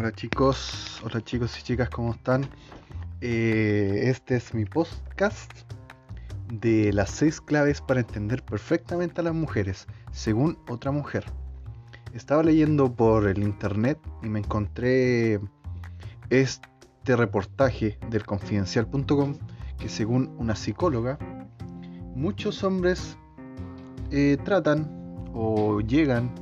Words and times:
Hola 0.00 0.12
chicos, 0.12 0.98
hola 1.04 1.20
chicos 1.22 1.58
y 1.58 1.62
chicas, 1.62 1.90
¿cómo 1.90 2.14
están? 2.14 2.48
Eh, 3.20 4.04
este 4.04 4.36
es 4.36 4.54
mi 4.54 4.64
podcast 4.64 5.52
de 6.50 6.90
las 6.94 7.10
seis 7.10 7.38
claves 7.38 7.82
para 7.82 8.00
entender 8.00 8.42
perfectamente 8.42 9.20
a 9.20 9.24
las 9.24 9.34
mujeres, 9.34 9.86
según 10.10 10.56
otra 10.70 10.90
mujer. 10.90 11.26
Estaba 12.14 12.42
leyendo 12.42 12.90
por 12.90 13.28
el 13.28 13.42
internet 13.42 13.98
y 14.22 14.30
me 14.30 14.38
encontré 14.38 15.38
este 16.30 17.14
reportaje 17.14 17.98
del 18.08 18.24
confidencial.com 18.24 19.34
que 19.78 19.90
según 19.90 20.34
una 20.38 20.56
psicóloga, 20.56 21.18
muchos 22.14 22.64
hombres 22.64 23.18
eh, 24.10 24.38
tratan 24.46 25.28
o 25.34 25.82
llegan 25.82 26.34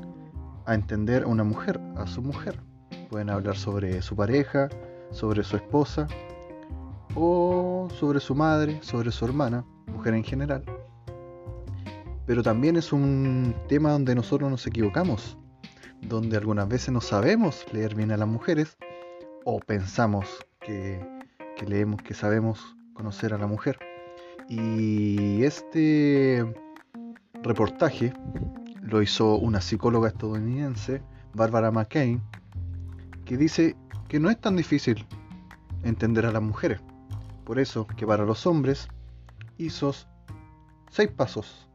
a 0.64 0.74
entender 0.76 1.24
a 1.24 1.26
una 1.26 1.42
mujer, 1.42 1.80
a 1.96 2.06
su 2.06 2.22
mujer 2.22 2.67
Pueden 3.08 3.30
hablar 3.30 3.56
sobre 3.56 4.02
su 4.02 4.14
pareja, 4.14 4.68
sobre 5.10 5.42
su 5.42 5.56
esposa 5.56 6.06
o 7.14 7.88
sobre 7.98 8.20
su 8.20 8.34
madre, 8.34 8.78
sobre 8.82 9.10
su 9.10 9.24
hermana, 9.24 9.64
mujer 9.86 10.14
en 10.14 10.24
general. 10.24 10.62
Pero 12.26 12.42
también 12.42 12.76
es 12.76 12.92
un 12.92 13.54
tema 13.68 13.92
donde 13.92 14.14
nosotros 14.14 14.50
nos 14.50 14.66
equivocamos, 14.66 15.38
donde 16.02 16.36
algunas 16.36 16.68
veces 16.68 16.90
no 16.90 17.00
sabemos 17.00 17.64
leer 17.72 17.94
bien 17.94 18.10
a 18.10 18.18
las 18.18 18.28
mujeres 18.28 18.76
o 19.44 19.58
pensamos 19.60 20.26
que, 20.60 21.00
leemos, 21.66 22.02
que 22.02 22.12
sabemos 22.12 22.76
conocer 22.92 23.32
a 23.32 23.38
la 23.38 23.46
mujer. 23.46 23.78
Y 24.46 25.42
este 25.44 26.44
reportaje 27.42 28.12
lo 28.82 29.00
hizo 29.00 29.36
una 29.36 29.62
psicóloga 29.62 30.08
estadounidense, 30.08 31.00
Barbara 31.32 31.70
McCain, 31.70 32.20
que 33.28 33.36
dice 33.36 33.76
que 34.08 34.18
no 34.18 34.30
es 34.30 34.40
tan 34.40 34.56
difícil 34.56 35.06
entender 35.82 36.24
a 36.24 36.32
las 36.32 36.40
mujeres. 36.40 36.80
Por 37.44 37.58
eso 37.58 37.86
que 37.86 38.06
para 38.06 38.24
los 38.24 38.46
hombres 38.46 38.88
hizo 39.58 39.92
seis 40.90 41.10
pasos, 41.10 41.68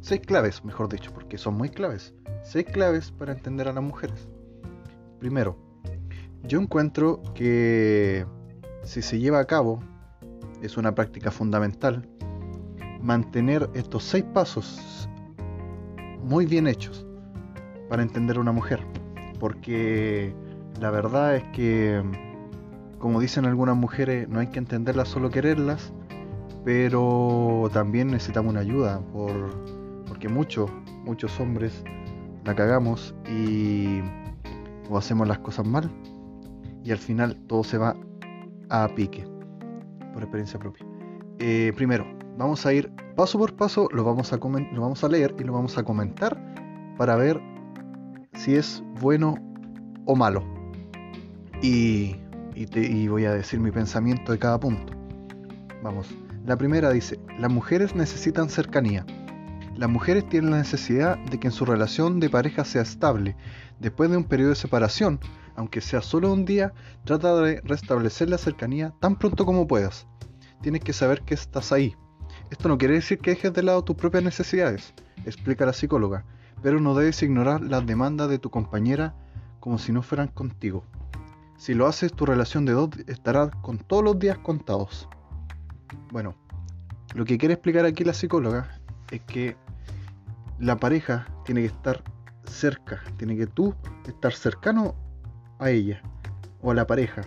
seis 0.00 0.20
claves, 0.20 0.64
mejor 0.64 0.88
dicho, 0.88 1.12
porque 1.12 1.38
son 1.38 1.54
muy 1.54 1.70
claves, 1.70 2.14
seis 2.44 2.66
claves 2.66 3.10
para 3.10 3.32
entender 3.32 3.66
a 3.66 3.72
las 3.72 3.82
mujeres. 3.82 4.28
Primero, 5.18 5.58
yo 6.44 6.60
encuentro 6.60 7.20
que 7.34 8.24
si 8.84 9.02
se 9.02 9.18
lleva 9.18 9.40
a 9.40 9.46
cabo, 9.46 9.80
es 10.62 10.76
una 10.76 10.94
práctica 10.94 11.32
fundamental, 11.32 12.08
mantener 13.02 13.68
estos 13.74 14.04
seis 14.04 14.24
pasos 14.32 15.08
muy 16.22 16.46
bien 16.46 16.68
hechos 16.68 17.04
para 17.88 18.02
entender 18.02 18.36
a 18.36 18.40
una 18.40 18.52
mujer. 18.52 18.80
Porque 19.40 20.34
la 20.78 20.90
verdad 20.90 21.36
es 21.36 21.44
que, 21.52 22.02
como 22.98 23.20
dicen 23.20 23.44
algunas 23.44 23.76
mujeres, 23.76 24.28
no 24.28 24.40
hay 24.40 24.48
que 24.48 24.58
entenderlas, 24.58 25.08
solo 25.08 25.30
quererlas, 25.30 25.92
pero 26.64 27.68
también 27.72 28.08
necesitamos 28.08 28.50
una 28.50 28.60
ayuda, 28.60 29.00
por, 29.12 29.32
porque 30.06 30.28
muchos, 30.28 30.70
muchos 31.04 31.38
hombres 31.40 31.82
la 32.44 32.54
cagamos 32.54 33.14
y 33.30 34.00
o 34.88 34.98
hacemos 34.98 35.28
las 35.28 35.38
cosas 35.38 35.66
mal 35.66 35.90
y 36.82 36.90
al 36.90 36.98
final 36.98 37.36
todo 37.46 37.64
se 37.64 37.78
va 37.78 37.96
a 38.70 38.88
pique, 38.94 39.24
por 40.12 40.22
experiencia 40.22 40.58
propia. 40.58 40.86
Eh, 41.38 41.72
primero, 41.76 42.06
vamos 42.36 42.64
a 42.66 42.72
ir 42.72 42.92
paso 43.16 43.38
por 43.38 43.54
paso, 43.54 43.88
lo 43.92 44.04
vamos, 44.04 44.32
a 44.32 44.36
lo 44.36 44.80
vamos 44.80 45.04
a 45.04 45.08
leer 45.08 45.34
y 45.38 45.44
lo 45.44 45.52
vamos 45.52 45.76
a 45.78 45.82
comentar 45.82 46.38
para 46.96 47.16
ver 47.16 47.40
si 48.34 48.54
es 48.54 48.82
bueno 49.00 49.36
o 50.06 50.16
malo 50.16 50.59
y, 51.62 52.16
voy 53.08 53.24
a 53.24 53.32
decir 53.32 53.60
mi 53.60 53.70
pensamiento 53.70 54.32
de 54.32 54.38
cada 54.38 54.58
punto. 54.58 54.92
Vamos, 55.82 56.08
la 56.46 56.56
primera 56.56 56.90
dice, 56.90 57.20
las 57.38 57.50
mujeres 57.50 57.94
necesitan 57.94 58.48
cercanía. 58.48 59.04
Las 59.76 59.88
mujeres 59.88 60.28
tienen 60.28 60.50
la 60.50 60.58
necesidad 60.58 61.18
de 61.18 61.38
que 61.38 61.48
en 61.48 61.52
su 61.52 61.64
relación 61.64 62.20
de 62.20 62.30
pareja 62.30 62.64
sea 62.64 62.82
estable. 62.82 63.36
Después 63.78 64.10
de 64.10 64.16
un 64.16 64.24
periodo 64.24 64.50
de 64.50 64.56
separación, 64.56 65.20
aunque 65.56 65.80
sea 65.80 66.02
solo 66.02 66.32
un 66.32 66.44
día, 66.44 66.72
trata 67.04 67.36
de 67.36 67.60
restablecer 67.62 68.28
la 68.28 68.38
cercanía 68.38 68.94
tan 69.00 69.16
pronto 69.16 69.46
como 69.46 69.66
puedas. 69.66 70.06
Tienes 70.60 70.82
que 70.82 70.92
saber 70.92 71.22
que 71.22 71.34
estás 71.34 71.72
ahí. 71.72 71.94
Esto 72.50 72.68
no 72.68 72.78
quiere 72.78 72.94
decir 72.94 73.18
que 73.18 73.30
dejes 73.30 73.52
de 73.52 73.62
lado 73.62 73.84
tus 73.84 73.96
propias 73.96 74.24
necesidades, 74.24 74.92
explica 75.24 75.66
la 75.66 75.72
psicóloga, 75.72 76.24
pero 76.62 76.80
no 76.80 76.94
debes 76.94 77.22
ignorar 77.22 77.62
las 77.62 77.86
demandas 77.86 78.28
de 78.28 78.38
tu 78.38 78.50
compañera 78.50 79.14
como 79.60 79.78
si 79.78 79.92
no 79.92 80.02
fueran 80.02 80.28
contigo. 80.28 80.84
Si 81.60 81.74
lo 81.74 81.86
haces, 81.86 82.14
tu 82.14 82.24
relación 82.24 82.64
de 82.64 82.72
dos 82.72 82.88
estará 83.06 83.50
con 83.50 83.76
todos 83.76 84.02
los 84.02 84.18
días 84.18 84.38
contados. 84.38 85.06
Bueno, 86.10 86.34
lo 87.14 87.26
que 87.26 87.36
quiere 87.36 87.52
explicar 87.52 87.84
aquí 87.84 88.02
la 88.02 88.14
psicóloga 88.14 88.80
es 89.10 89.20
que 89.20 89.58
la 90.58 90.78
pareja 90.78 91.26
tiene 91.44 91.60
que 91.60 91.66
estar 91.66 92.02
cerca, 92.44 93.02
tiene 93.18 93.36
que 93.36 93.46
tú 93.46 93.74
estar 94.08 94.32
cercano 94.32 94.94
a 95.58 95.68
ella 95.68 96.00
o 96.62 96.70
a 96.70 96.74
la 96.74 96.86
pareja. 96.86 97.24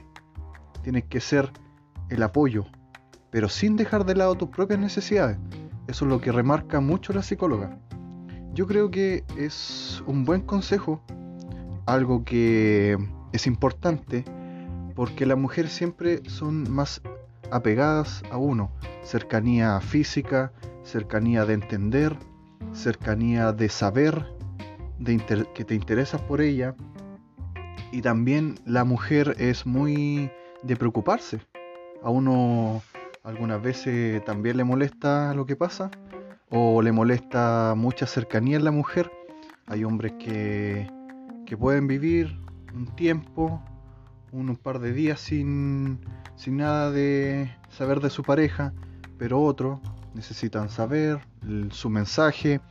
Tienes 0.81 1.03
que 1.03 1.19
ser 1.19 1.51
el 2.09 2.23
apoyo, 2.23 2.65
pero 3.29 3.49
sin 3.49 3.75
dejar 3.75 4.03
de 4.03 4.15
lado 4.15 4.33
tus 4.33 4.49
propias 4.49 4.79
necesidades. 4.79 5.37
Eso 5.87 6.05
es 6.05 6.09
lo 6.09 6.19
que 6.19 6.31
remarca 6.31 6.79
mucho 6.79 7.13
la 7.13 7.21
psicóloga. 7.21 7.77
Yo 8.55 8.65
creo 8.65 8.89
que 8.89 9.25
es 9.37 10.01
un 10.07 10.25
buen 10.25 10.41
consejo, 10.41 11.03
algo 11.85 12.23
que 12.23 12.97
es 13.33 13.47
importante 13.47 14.23
porque 14.95 15.25
las 15.25 15.37
mujeres 15.37 15.73
siempre 15.73 16.21
son 16.29 16.71
más 16.71 17.01
apegadas 17.51 18.23
a 18.31 18.37
uno. 18.37 18.71
Cercanía 19.03 19.81
física, 19.81 20.53
cercanía 20.83 21.45
de 21.45 21.55
entender, 21.55 22.15
cercanía 22.73 23.51
de 23.51 23.69
saber, 23.69 24.25
de 24.99 25.17
que 25.53 25.65
te 25.65 25.75
interesas 25.75 26.21
por 26.21 26.41
ella. 26.41 26.75
Y 27.91 28.01
también 28.01 28.59
la 28.65 28.83
mujer 28.83 29.35
es 29.39 29.65
muy 29.65 30.31
de 30.61 30.75
preocuparse. 30.75 31.39
A 32.01 32.09
uno 32.09 32.81
algunas 33.23 33.61
veces 33.61 34.23
también 34.25 34.57
le 34.57 34.63
molesta 34.63 35.33
lo 35.33 35.45
que 35.45 35.55
pasa 35.55 35.89
o 36.49 36.81
le 36.81 36.91
molesta 36.91 37.73
mucha 37.75 38.05
cercanía 38.05 38.57
en 38.57 38.63
la 38.63 38.71
mujer. 38.71 39.11
Hay 39.65 39.83
hombres 39.83 40.13
que, 40.19 40.87
que 41.45 41.57
pueden 41.57 41.87
vivir 41.87 42.42
un 42.73 42.87
tiempo, 42.95 43.61
un, 44.31 44.55
par 44.55 44.79
de 44.79 44.93
días 44.93 45.19
sin, 45.19 45.99
sin 46.35 46.57
nada 46.57 46.91
de 46.91 47.51
saber 47.69 47.99
de 47.99 48.09
su 48.09 48.23
pareja, 48.23 48.73
pero 49.17 49.41
otros 49.41 49.79
necesitan 50.13 50.69
saber 50.69 51.19
su 51.69 51.89
mensaje, 51.89 52.61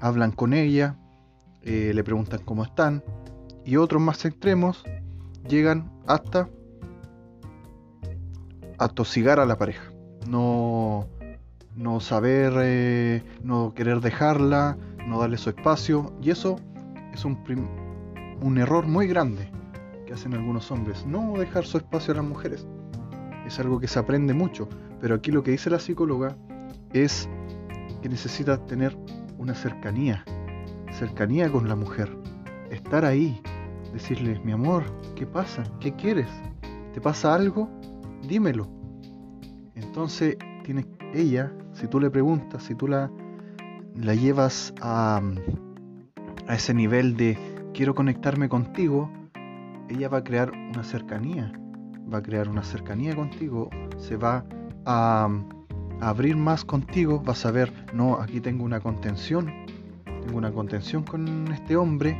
hablan 0.00 0.32
con 0.32 0.52
ella, 0.52 0.96
eh, 1.62 1.92
le 1.94 2.04
preguntan 2.04 2.40
cómo 2.44 2.64
están, 2.64 3.02
y 3.64 3.76
otros 3.76 4.00
más 4.00 4.24
extremos 4.24 4.84
llegan 5.48 5.90
hasta 6.06 6.48
a 8.78 8.88
tosigar 8.88 9.40
a 9.40 9.46
la 9.46 9.58
pareja, 9.58 9.92
no, 10.26 11.06
no 11.76 12.00
saber, 12.00 12.52
eh, 12.62 13.22
no 13.42 13.74
querer 13.74 14.00
dejarla, 14.00 14.78
no 15.06 15.20
darle 15.20 15.36
su 15.36 15.50
espacio, 15.50 16.14
y 16.22 16.30
eso 16.30 16.56
es 17.12 17.24
un, 17.24 17.42
un 18.42 18.58
error 18.58 18.86
muy 18.86 19.06
grande 19.06 19.50
que 20.06 20.14
hacen 20.14 20.34
algunos 20.34 20.70
hombres, 20.70 21.06
no 21.06 21.34
dejar 21.38 21.64
su 21.64 21.78
espacio 21.78 22.12
a 22.12 22.16
las 22.16 22.26
mujeres. 22.26 22.66
Es 23.46 23.58
algo 23.58 23.80
que 23.80 23.88
se 23.88 23.98
aprende 23.98 24.34
mucho, 24.34 24.68
pero 25.00 25.14
aquí 25.14 25.30
lo 25.30 25.42
que 25.42 25.52
dice 25.52 25.70
la 25.70 25.78
psicóloga 25.78 26.36
es 26.92 27.28
que 28.02 28.08
necesita 28.08 28.64
tener 28.66 28.96
una 29.38 29.54
cercanía, 29.54 30.24
cercanía 30.92 31.50
con 31.50 31.68
la 31.68 31.76
mujer, 31.76 32.16
estar 32.70 33.04
ahí, 33.04 33.40
decirle, 33.92 34.40
mi 34.44 34.52
amor, 34.52 34.84
¿qué 35.16 35.26
pasa? 35.26 35.62
¿Qué 35.80 35.94
quieres? 35.94 36.28
¿Te 36.92 37.00
pasa 37.00 37.34
algo? 37.34 37.70
Dímelo. 38.26 38.68
Entonces, 39.74 40.36
tiene 40.64 40.86
ella, 41.14 41.52
si 41.72 41.86
tú 41.86 42.00
le 42.00 42.10
preguntas, 42.10 42.62
si 42.62 42.74
tú 42.74 42.86
la, 42.86 43.10
la 43.94 44.14
llevas 44.14 44.74
a, 44.80 45.20
a 46.46 46.54
ese 46.54 46.74
nivel 46.74 47.16
de 47.16 47.38
quiero 47.74 47.94
conectarme 47.94 48.48
contigo, 48.48 49.10
ella 49.88 50.08
va 50.08 50.18
a 50.18 50.24
crear 50.24 50.52
una 50.52 50.84
cercanía, 50.84 51.52
va 52.12 52.18
a 52.18 52.22
crear 52.22 52.48
una 52.48 52.62
cercanía 52.62 53.14
contigo, 53.14 53.70
se 53.98 54.16
va 54.16 54.44
a, 54.84 55.28
abrir 56.00 56.36
más 56.36 56.64
contigo, 56.64 57.20
vas 57.20 57.44
a 57.44 57.50
ver, 57.50 57.72
no, 57.92 58.14
aquí 58.20 58.40
tengo 58.40 58.64
una 58.64 58.80
contención, 58.80 59.52
tengo 60.04 60.38
una 60.38 60.50
contención 60.50 61.02
con 61.04 61.52
este 61.52 61.76
hombre 61.76 62.16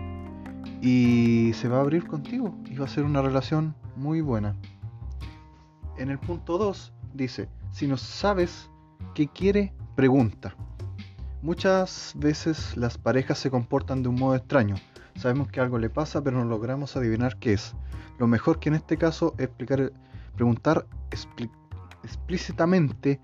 y 0.82 1.52
se 1.54 1.68
va 1.68 1.78
a 1.78 1.80
abrir 1.80 2.06
contigo 2.06 2.54
y 2.66 2.76
va 2.76 2.84
a 2.84 2.88
ser 2.88 3.04
una 3.04 3.22
relación 3.22 3.74
muy 3.96 4.20
buena. 4.20 4.54
En 5.96 6.10
el 6.10 6.18
punto 6.18 6.58
2 6.58 6.92
dice, 7.14 7.48
si 7.70 7.86
no 7.86 7.96
sabes 7.96 8.70
qué 9.14 9.28
quiere, 9.28 9.72
pregunta. 9.96 10.54
Muchas 11.42 12.12
veces 12.16 12.76
las 12.76 12.98
parejas 12.98 13.38
se 13.38 13.50
comportan 13.50 14.02
de 14.02 14.10
un 14.10 14.16
modo 14.16 14.34
extraño. 14.34 14.76
Sabemos 15.16 15.48
que 15.48 15.60
algo 15.60 15.78
le 15.78 15.90
pasa, 15.90 16.22
pero 16.22 16.38
no 16.38 16.44
logramos 16.44 16.96
adivinar 16.96 17.38
qué 17.38 17.54
es. 17.54 17.74
Lo 18.18 18.26
mejor 18.26 18.60
que 18.60 18.68
en 18.68 18.76
este 18.76 18.96
caso 18.96 19.34
es 19.38 19.44
explicar, 19.46 19.92
preguntar 20.34 20.86
explícitamente 22.02 23.20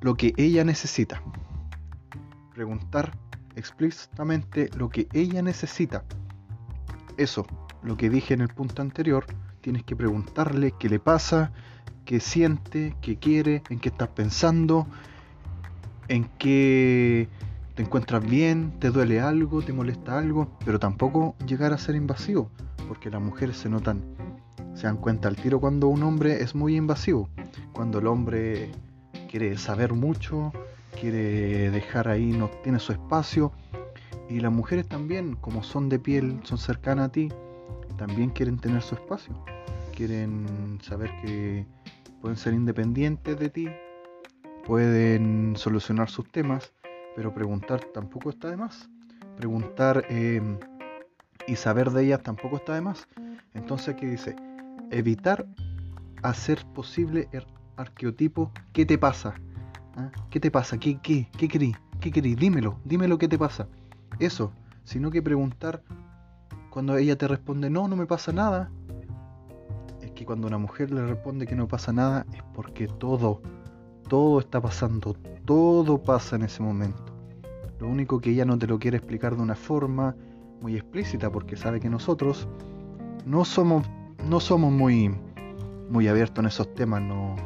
lo 0.00 0.16
que 0.16 0.34
ella 0.36 0.64
necesita. 0.64 1.22
Preguntar 2.54 3.16
explícitamente 3.56 4.70
lo 4.76 4.88
que 4.88 5.08
ella 5.12 5.42
necesita. 5.42 6.04
Eso, 7.16 7.46
lo 7.82 7.96
que 7.96 8.10
dije 8.10 8.34
en 8.34 8.40
el 8.40 8.48
punto 8.48 8.82
anterior, 8.82 9.24
tienes 9.60 9.84
que 9.84 9.96
preguntarle 9.96 10.74
qué 10.78 10.88
le 10.88 10.98
pasa, 10.98 11.52
qué 12.04 12.20
siente, 12.20 12.96
qué 13.00 13.16
quiere, 13.16 13.62
en 13.70 13.78
qué 13.78 13.88
estás 13.88 14.08
pensando, 14.08 14.86
en 16.08 16.24
qué 16.38 17.28
te 17.74 17.82
encuentras 17.82 18.24
bien, 18.24 18.72
te 18.78 18.90
duele 18.90 19.20
algo, 19.20 19.60
te 19.62 19.72
molesta 19.72 20.18
algo, 20.18 20.48
pero 20.64 20.78
tampoco 20.78 21.34
llegar 21.46 21.72
a 21.72 21.78
ser 21.78 21.96
invasivo, 21.96 22.50
porque 22.86 23.10
las 23.10 23.20
mujeres 23.20 23.56
se 23.56 23.68
notan, 23.68 24.00
se 24.74 24.86
dan 24.86 24.96
cuenta 24.96 25.28
al 25.28 25.36
tiro 25.36 25.60
cuando 25.60 25.88
un 25.88 26.02
hombre 26.04 26.42
es 26.42 26.54
muy 26.54 26.76
invasivo, 26.76 27.28
cuando 27.72 27.98
el 27.98 28.06
hombre 28.06 28.70
quiere 29.28 29.58
saber 29.58 29.92
mucho, 29.92 30.52
quiere 31.00 31.70
dejar 31.70 32.06
ahí, 32.08 32.26
no 32.26 32.48
tiene 32.62 32.78
su 32.78 32.92
espacio, 32.92 33.52
y 34.28 34.38
las 34.38 34.52
mujeres 34.52 34.86
también, 34.86 35.34
como 35.34 35.64
son 35.64 35.88
de 35.88 35.98
piel, 35.98 36.40
son 36.44 36.58
cercanas 36.58 37.08
a 37.08 37.12
ti, 37.12 37.28
también 37.98 38.30
quieren 38.30 38.58
tener 38.58 38.82
su 38.82 38.94
espacio, 38.94 39.34
quieren 39.94 40.78
saber 40.80 41.10
que 41.22 41.66
pueden 42.20 42.36
ser 42.36 42.54
independientes 42.54 43.36
de 43.38 43.50
ti, 43.50 43.68
pueden 44.64 45.54
solucionar 45.56 46.08
sus 46.08 46.30
temas, 46.30 46.72
pero 47.14 47.32
preguntar 47.34 47.80
tampoco 47.92 48.30
está 48.30 48.50
de 48.50 48.56
más. 48.56 48.88
Preguntar 49.36 50.04
em, 50.08 50.58
y 51.46 51.56
saber 51.56 51.90
de 51.90 52.04
ellas 52.04 52.22
tampoco 52.22 52.56
está 52.56 52.74
de 52.74 52.80
más. 52.80 53.08
Entonces 53.54 53.94
aquí 53.94 54.06
dice, 54.06 54.36
evitar 54.90 55.46
hacer 56.22 56.64
posible 56.74 57.28
el 57.32 57.46
arqueotipo, 57.76 58.50
¿qué 58.72 58.86
te 58.86 58.98
pasa? 58.98 59.34
¿Ah? 59.96 60.10
¿Qué 60.30 60.40
te 60.40 60.50
pasa? 60.50 60.78
¿Qué, 60.78 60.98
qué, 61.00 61.28
qué 61.36 61.48
querís? 61.48 61.76
¿Qué 62.00 62.10
querís? 62.10 62.36
Dímelo, 62.36 62.78
dímelo 62.84 63.18
qué 63.18 63.28
te 63.28 63.38
pasa. 63.38 63.68
Eso, 64.18 64.52
sino 64.84 65.10
que 65.10 65.22
preguntar 65.22 65.82
cuando 66.70 66.96
ella 66.96 67.16
te 67.16 67.28
responde, 67.28 67.70
no, 67.70 67.86
no 67.88 67.96
me 67.96 68.06
pasa 68.06 68.32
nada. 68.32 68.70
Es 70.00 70.10
que 70.12 70.24
cuando 70.24 70.48
una 70.48 70.58
mujer 70.58 70.90
le 70.90 71.06
responde 71.06 71.46
que 71.46 71.54
no 71.54 71.68
pasa 71.68 71.92
nada 71.92 72.26
es 72.32 72.42
porque 72.52 72.88
todo, 72.88 73.42
todo 74.08 74.40
está 74.40 74.60
pasando, 74.60 75.14
todo 75.44 76.02
pasa 76.02 76.36
en 76.36 76.42
ese 76.42 76.62
momento. 76.62 77.02
Lo 77.80 77.88
único 77.88 78.20
que 78.20 78.30
ella 78.30 78.44
no 78.44 78.58
te 78.58 78.66
lo 78.66 78.78
quiere 78.78 78.96
explicar 78.96 79.36
de 79.36 79.42
una 79.42 79.54
forma 79.54 80.14
muy 80.60 80.76
explícita 80.76 81.30
porque 81.30 81.56
sabe 81.56 81.80
que 81.80 81.90
nosotros 81.90 82.48
no 83.26 83.44
somos, 83.44 83.86
no 84.28 84.40
somos 84.40 84.72
muy, 84.72 85.14
muy 85.90 86.08
abiertos 86.08 86.42
en 86.42 86.46
esos 86.46 86.74
temas, 86.74 87.02
no, 87.02 87.36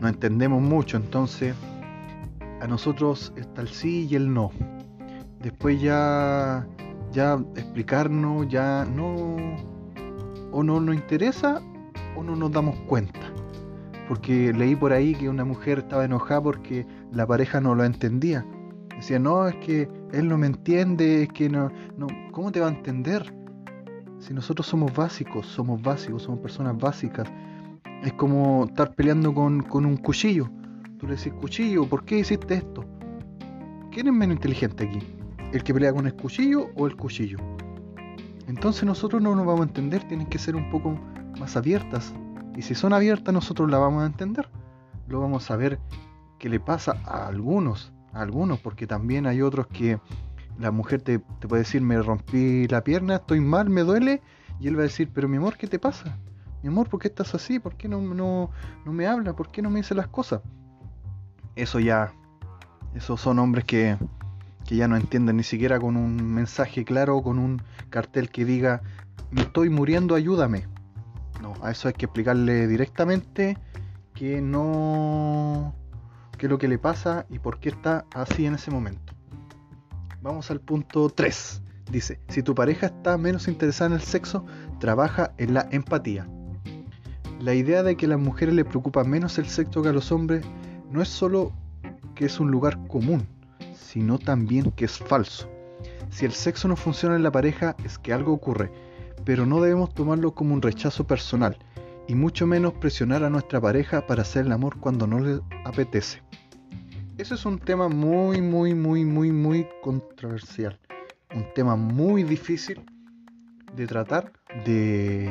no 0.00 0.08
entendemos 0.08 0.60
mucho, 0.60 0.96
entonces 0.96 1.54
a 2.60 2.66
nosotros 2.66 3.32
está 3.36 3.62
el 3.62 3.68
sí 3.68 4.06
y 4.10 4.16
el 4.16 4.32
no. 4.32 4.50
Después 5.40 5.80
ya, 5.80 6.66
ya 7.12 7.34
explicarnos, 7.56 8.48
ya 8.48 8.84
no, 8.84 9.36
o 10.52 10.62
no 10.62 10.80
nos 10.80 10.94
interesa 10.94 11.60
o 12.16 12.22
no 12.22 12.36
nos 12.36 12.52
damos 12.52 12.76
cuenta. 12.86 13.31
Porque 14.12 14.52
leí 14.52 14.76
por 14.76 14.92
ahí 14.92 15.14
que 15.14 15.30
una 15.30 15.46
mujer 15.46 15.78
estaba 15.78 16.04
enojada 16.04 16.42
porque 16.42 16.86
la 17.12 17.26
pareja 17.26 17.62
no 17.62 17.74
lo 17.74 17.82
entendía. 17.82 18.44
Decía, 18.94 19.18
no, 19.18 19.48
es 19.48 19.56
que 19.56 19.88
él 20.12 20.28
no 20.28 20.36
me 20.36 20.48
entiende, 20.48 21.22
es 21.22 21.28
que 21.30 21.48
no, 21.48 21.72
no, 21.96 22.08
¿cómo 22.30 22.52
te 22.52 22.60
va 22.60 22.66
a 22.66 22.70
entender? 22.72 23.34
Si 24.18 24.34
nosotros 24.34 24.66
somos 24.66 24.94
básicos, 24.94 25.46
somos 25.46 25.80
básicos, 25.80 26.24
somos 26.24 26.40
personas 26.40 26.76
básicas 26.76 27.26
es 28.02 28.12
como 28.12 28.66
estar 28.66 28.94
peleando 28.94 29.32
con, 29.32 29.64
un 29.72 29.96
cuchillo. 29.96 30.50
Tú 30.98 31.06
le 31.06 31.16
decís, 31.16 31.32
cuchillo, 31.32 31.86
¿por 31.86 32.04
qué 32.04 32.18
hiciste 32.18 32.56
esto? 32.56 32.84
¿Quién 33.90 34.08
es 34.08 34.12
menos 34.12 34.36
inteligente 34.36 34.84
aquí? 34.84 34.98
¿El 35.54 35.64
que 35.64 35.72
pelea 35.72 35.94
con 35.94 36.06
el 36.06 36.12
cuchillo 36.12 36.68
o 36.76 36.86
el 36.86 36.96
cuchillo? 36.96 37.38
Entonces 38.46 38.84
nosotros 38.84 39.22
no 39.22 39.34
nos 39.34 39.46
vamos 39.46 39.62
a 39.62 39.68
entender, 39.68 40.04
tienen 40.04 40.26
que 40.26 40.38
ser 40.38 40.54
un 40.54 40.70
poco 40.70 40.98
más 41.40 41.56
abiertas. 41.56 42.12
Y 42.56 42.62
si 42.62 42.74
son 42.74 42.92
abiertas 42.92 43.32
nosotros 43.34 43.70
la 43.70 43.78
vamos 43.78 44.02
a 44.02 44.06
entender. 44.06 44.48
Lo 45.08 45.20
vamos 45.20 45.50
a 45.50 45.56
ver 45.56 45.78
qué 46.38 46.48
le 46.48 46.60
pasa 46.60 46.96
a 47.04 47.26
algunos, 47.26 47.92
a 48.12 48.20
algunos, 48.22 48.58
porque 48.60 48.86
también 48.86 49.26
hay 49.26 49.42
otros 49.42 49.66
que 49.66 50.00
la 50.58 50.70
mujer 50.70 51.02
te, 51.02 51.18
te 51.18 51.48
puede 51.48 51.62
decir, 51.62 51.82
me 51.82 52.00
rompí 52.00 52.68
la 52.68 52.84
pierna, 52.84 53.16
estoy 53.16 53.40
mal, 53.40 53.70
me 53.70 53.82
duele, 53.82 54.22
y 54.60 54.68
él 54.68 54.76
va 54.76 54.80
a 54.80 54.84
decir, 54.84 55.10
pero 55.12 55.28
mi 55.28 55.38
amor, 55.38 55.56
¿qué 55.56 55.66
te 55.66 55.78
pasa? 55.78 56.18
mi 56.62 56.68
amor, 56.68 56.88
¿por 56.88 57.00
qué 57.00 57.08
estás 57.08 57.34
así? 57.34 57.58
¿Por 57.58 57.76
qué 57.76 57.88
no, 57.88 58.00
no, 58.00 58.50
no 58.84 58.92
me 58.92 59.06
habla? 59.06 59.34
¿Por 59.34 59.50
qué 59.50 59.62
no 59.62 59.70
me 59.70 59.80
dice 59.80 59.94
las 59.94 60.06
cosas? 60.06 60.42
Eso 61.56 61.80
ya, 61.80 62.12
esos 62.94 63.20
son 63.20 63.40
hombres 63.40 63.64
que, 63.64 63.96
que 64.64 64.76
ya 64.76 64.86
no 64.86 64.96
entienden 64.96 65.36
ni 65.36 65.42
siquiera 65.42 65.80
con 65.80 65.96
un 65.96 66.22
mensaje 66.34 66.84
claro, 66.84 67.20
con 67.22 67.38
un 67.38 67.62
cartel 67.90 68.30
que 68.30 68.44
diga, 68.44 68.82
me 69.30 69.42
estoy 69.42 69.70
muriendo, 69.70 70.14
ayúdame. 70.14 70.68
No, 71.42 71.54
a 71.60 71.72
eso 71.72 71.88
hay 71.88 71.94
que 71.94 72.06
explicarle 72.06 72.68
directamente 72.68 73.58
que 74.14 74.40
no, 74.40 75.74
qué 76.38 76.46
es 76.46 76.50
lo 76.50 76.56
que 76.56 76.68
le 76.68 76.78
pasa 76.78 77.26
y 77.28 77.40
por 77.40 77.58
qué 77.58 77.70
está 77.70 78.06
así 78.14 78.46
en 78.46 78.54
ese 78.54 78.70
momento. 78.70 79.12
Vamos 80.22 80.52
al 80.52 80.60
punto 80.60 81.10
3. 81.10 81.62
Dice, 81.90 82.20
si 82.28 82.44
tu 82.44 82.54
pareja 82.54 82.86
está 82.86 83.18
menos 83.18 83.48
interesada 83.48 83.88
en 83.88 83.94
el 83.94 84.02
sexo, 84.02 84.46
trabaja 84.78 85.34
en 85.36 85.54
la 85.54 85.66
empatía. 85.72 86.28
La 87.40 87.54
idea 87.54 87.82
de 87.82 87.96
que 87.96 88.06
a 88.06 88.10
las 88.10 88.20
mujeres 88.20 88.54
les 88.54 88.64
preocupa 88.64 89.02
menos 89.02 89.36
el 89.36 89.46
sexo 89.46 89.82
que 89.82 89.88
a 89.88 89.92
los 89.92 90.12
hombres 90.12 90.46
no 90.92 91.02
es 91.02 91.08
solo 91.08 91.52
que 92.14 92.26
es 92.26 92.38
un 92.38 92.52
lugar 92.52 92.78
común, 92.86 93.26
sino 93.74 94.16
también 94.16 94.70
que 94.70 94.84
es 94.84 94.96
falso. 94.96 95.50
Si 96.08 96.24
el 96.24 96.32
sexo 96.32 96.68
no 96.68 96.76
funciona 96.76 97.16
en 97.16 97.24
la 97.24 97.32
pareja 97.32 97.74
es 97.84 97.98
que 97.98 98.12
algo 98.12 98.32
ocurre, 98.32 98.70
pero 99.24 99.46
no 99.46 99.60
debemos 99.60 99.94
tomarlo 99.94 100.34
como 100.34 100.54
un 100.54 100.62
rechazo 100.62 101.06
personal 101.06 101.56
y 102.08 102.14
mucho 102.14 102.46
menos 102.46 102.74
presionar 102.74 103.24
a 103.24 103.30
nuestra 103.30 103.60
pareja 103.60 104.06
para 104.06 104.22
hacer 104.22 104.46
el 104.46 104.52
amor 104.52 104.78
cuando 104.80 105.06
no 105.06 105.20
le 105.20 105.40
apetece. 105.64 106.22
Ese 107.18 107.34
es 107.34 107.44
un 107.44 107.58
tema 107.58 107.88
muy, 107.88 108.40
muy, 108.40 108.74
muy, 108.74 109.04
muy, 109.04 109.30
muy 109.30 109.66
controversial. 109.82 110.78
Un 111.34 111.46
tema 111.54 111.76
muy 111.76 112.24
difícil 112.24 112.80
de 113.76 113.86
tratar, 113.86 114.32
de 114.64 115.30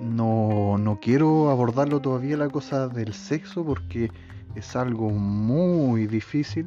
no, 0.00 0.78
no 0.78 0.98
quiero 1.00 1.50
abordarlo 1.50 2.00
todavía 2.00 2.36
la 2.36 2.48
cosa 2.48 2.88
del 2.88 3.12
sexo 3.12 3.64
porque 3.64 4.10
es 4.54 4.76
algo 4.76 5.10
muy 5.10 6.06
difícil, 6.06 6.66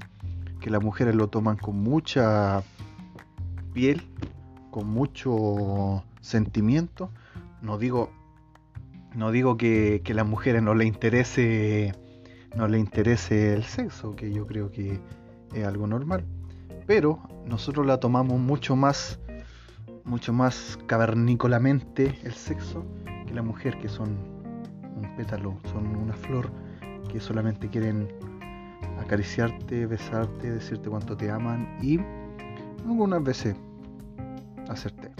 que 0.60 0.70
las 0.70 0.84
mujeres 0.84 1.16
lo 1.16 1.28
toman 1.28 1.58
con 1.58 1.78
mucha 1.82 2.64
piel, 3.74 4.04
con 4.72 4.88
mucho 4.88 6.04
sentimiento. 6.22 7.12
No 7.62 7.78
digo, 7.78 8.10
no 9.14 9.32
digo 9.32 9.58
que, 9.58 10.02
que 10.04 10.14
a 10.14 10.16
las 10.16 10.26
mujeres 10.26 10.64
no 10.64 10.74
le 10.74 10.86
interese 10.86 11.94
no 12.56 12.68
le 12.68 12.80
interese 12.80 13.54
el 13.54 13.64
sexo, 13.64 14.16
que 14.16 14.34
yo 14.34 14.46
creo 14.46 14.72
que 14.72 15.00
es 15.54 15.66
algo 15.66 15.88
normal. 15.88 16.26
Pero 16.86 17.20
nosotros 17.46 17.86
la 17.86 18.00
tomamos 18.00 18.40
mucho 18.40 18.76
más, 18.76 19.20
mucho 20.04 20.34
más 20.34 20.78
cavernícolamente 20.88 22.20
el 22.24 22.34
sexo 22.34 22.86
la 23.34 23.42
mujer, 23.42 23.78
que 23.80 23.88
son 23.88 24.10
un 24.96 25.16
pétalo, 25.16 25.58
son 25.72 25.96
una 25.96 26.14
flor 26.14 26.52
que 27.12 27.20
solamente 27.20 27.70
quieren 27.70 28.10
acariciarte, 29.00 29.86
besarte, 29.86 30.52
decirte 30.52 30.90
cuánto 30.90 31.18
te 31.18 31.32
aman 31.32 31.78
y 31.82 32.00
algunas 32.88 33.24
veces 33.24 33.56
hacerte, 34.72 35.12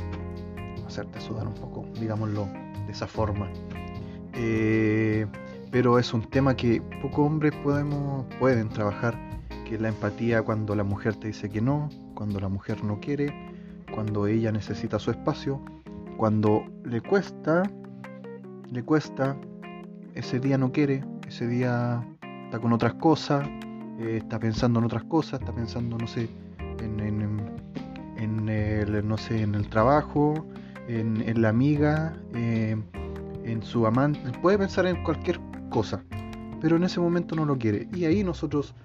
hacerte 0.86 1.20
sudar 1.22 1.48
un 1.48 1.54
poco, 1.54 1.86
digámoslo 2.00 2.48
de 2.86 2.92
esa 2.92 3.08
forma. 3.08 3.50
Eh, 4.34 5.26
pero 5.72 6.00
es 6.00 6.14
un 6.14 6.24
tema 6.30 6.56
que 6.56 6.82
pocos 7.02 7.26
hombres 7.26 7.54
podemos, 7.64 8.26
pueden 8.40 8.70
trabajar, 8.70 9.18
que 9.66 9.76
es 9.76 9.82
la 9.82 9.90
empatía 9.90 10.42
cuando 10.44 10.76
la 10.76 10.84
mujer 10.84 11.16
te 11.16 11.28
dice 11.28 11.50
que 11.50 11.62
no, 11.62 11.90
cuando 12.14 12.40
la 12.40 12.50
mujer 12.50 12.84
no 12.84 13.00
quiere, 13.00 13.34
cuando 13.94 14.28
ella 14.28 14.52
necesita 14.52 15.00
su 15.00 15.12
espacio, 15.12 15.62
cuando 16.18 16.66
le 16.84 17.02
cuesta 17.02 17.64
le 18.72 18.84
cuesta, 18.84 19.36
ese 20.16 20.40
día 20.40 20.58
no 20.58 20.72
quiere, 20.72 21.04
ese 21.28 21.46
día 21.46 22.08
está 22.46 22.60
con 22.60 22.72
otras 22.72 22.94
cosas, 22.96 23.48
eh, 24.00 24.18
está 24.18 24.40
pensando 24.40 24.80
en 24.80 24.86
otras 24.86 25.04
cosas, 25.04 25.42
está 25.42 25.54
pensando, 25.54 25.98
no 25.98 26.08
sé, 26.08 26.30
en, 26.80 27.00
en, 27.02 27.52
el, 28.22 29.08
no 29.08 29.18
sé, 29.18 29.42
en 29.42 29.56
el 29.56 29.68
trabajo, 29.70 30.46
en, 30.88 31.42
la 31.42 31.50
amiga, 31.50 32.18
eh, 32.34 32.78
en 33.44 33.64
su 33.64 33.86
amante, 33.88 34.32
puede 34.42 34.58
pensar 34.58 34.86
en 34.86 35.04
cualquier 35.04 35.40
cosa, 35.70 36.04
pero 36.60 36.76
en 36.76 36.84
ese 36.84 37.00
momento 37.00 37.36
no 37.36 37.46
lo 37.46 37.58
quiere. 37.58 37.88
Y 37.94 38.06
ahí 38.06 38.24
nosotros, 38.24 38.76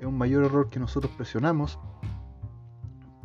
es 0.00 0.06
un 0.06 0.16
mayor 0.16 0.44
error 0.44 0.68
que 0.70 0.78
nosotros 0.78 1.12
presionamos, 1.16 1.78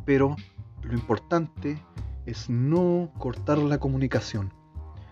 pero 0.04 0.36
lo 0.82 0.94
importante 0.94 1.82
es 2.26 2.48
no 2.48 3.10
cortar 3.18 3.58
la 3.58 3.78
comunicación. 3.78 4.52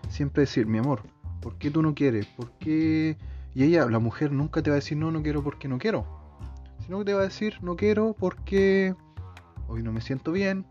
Siempre 0.09 0.41
decir, 0.41 0.65
mi 0.65 0.79
amor, 0.79 1.03
¿por 1.41 1.57
qué 1.57 1.71
tú 1.71 1.81
no 1.81 1.93
quieres? 1.93 2.25
¿Por 2.25 2.51
qué? 2.59 3.17
Y 3.53 3.63
ella, 3.63 3.85
la 3.85 3.99
mujer, 3.99 4.31
nunca 4.31 4.61
te 4.61 4.69
va 4.69 4.75
a 4.75 4.79
decir, 4.79 4.97
no, 4.97 5.11
no 5.11 5.21
quiero 5.21 5.43
porque 5.43 5.67
no 5.67 5.77
quiero. 5.77 6.05
Sino 6.85 6.99
que 6.99 7.05
te 7.05 7.13
va 7.13 7.21
a 7.21 7.25
decir, 7.25 7.55
no 7.61 7.75
quiero 7.75 8.15
porque 8.17 8.95
hoy 9.69 9.83
no 9.83 9.91
me 9.91 10.01
siento 10.01 10.31
bien, 10.31 10.65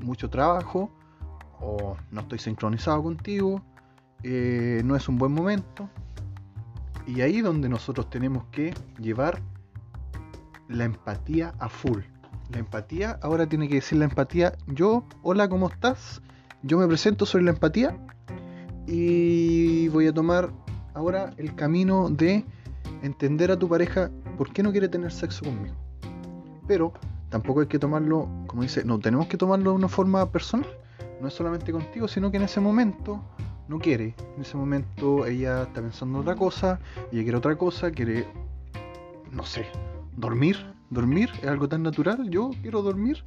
mucho 0.00 0.30
trabajo, 0.30 0.90
o 1.60 1.96
no 2.10 2.20
estoy 2.22 2.38
sincronizado 2.38 3.02
contigo, 3.02 3.62
eh, 4.22 4.82
no 4.84 4.96
es 4.96 5.08
un 5.08 5.18
buen 5.18 5.32
momento. 5.32 5.88
Y 7.06 7.20
ahí 7.20 7.42
donde 7.42 7.68
nosotros 7.68 8.08
tenemos 8.08 8.44
que 8.50 8.72
llevar 8.98 9.42
la 10.68 10.84
empatía 10.84 11.54
a 11.58 11.68
full. 11.68 12.00
La 12.50 12.58
empatía, 12.58 13.18
ahora 13.22 13.46
tiene 13.46 13.68
que 13.68 13.76
decir 13.76 13.98
la 13.98 14.04
empatía, 14.04 14.56
yo, 14.66 15.04
hola, 15.22 15.48
¿cómo 15.48 15.68
estás? 15.68 16.22
Yo 16.62 16.78
me 16.78 16.86
presento, 16.86 17.26
soy 17.26 17.42
la 17.42 17.50
empatía 17.50 17.98
y 18.86 19.88
voy 19.88 20.06
a 20.06 20.14
tomar 20.14 20.50
ahora 20.94 21.30
el 21.36 21.54
camino 21.54 22.08
de 22.08 22.44
entender 23.02 23.50
a 23.50 23.58
tu 23.58 23.68
pareja 23.68 24.10
por 24.38 24.52
qué 24.52 24.62
no 24.62 24.72
quiere 24.72 24.88
tener 24.88 25.12
sexo 25.12 25.44
conmigo. 25.44 25.74
Pero 26.66 26.92
tampoco 27.34 27.62
hay 27.62 27.66
que 27.66 27.80
tomarlo, 27.80 28.28
como 28.46 28.62
dice, 28.62 28.84
no 28.84 29.00
tenemos 29.00 29.26
que 29.26 29.36
tomarlo 29.36 29.70
de 29.70 29.76
una 29.76 29.88
forma 29.88 30.30
personal. 30.30 30.68
No 31.20 31.26
es 31.26 31.34
solamente 31.34 31.72
contigo, 31.72 32.06
sino 32.06 32.30
que 32.30 32.36
en 32.36 32.44
ese 32.44 32.60
momento 32.60 33.24
no 33.66 33.80
quiere. 33.80 34.14
En 34.36 34.42
ese 34.42 34.56
momento 34.56 35.26
ella 35.26 35.64
está 35.64 35.80
pensando 35.80 36.18
en 36.18 36.22
otra 36.22 36.36
cosa, 36.36 36.78
ella 37.10 37.22
quiere 37.24 37.36
otra 37.36 37.56
cosa, 37.56 37.90
quiere, 37.90 38.28
no 39.32 39.44
sé, 39.44 39.66
dormir. 40.16 40.58
Dormir 40.90 41.28
es 41.42 41.48
algo 41.48 41.68
tan 41.68 41.82
natural. 41.82 42.30
Yo 42.30 42.52
quiero 42.62 42.82
dormir. 42.82 43.24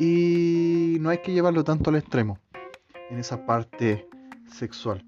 Y 0.00 0.96
no 0.98 1.10
hay 1.10 1.18
que 1.18 1.32
llevarlo 1.32 1.62
tanto 1.62 1.90
al 1.90 1.96
extremo. 1.96 2.40
En 3.08 3.20
esa 3.20 3.46
parte 3.46 4.08
sexual. 4.48 5.04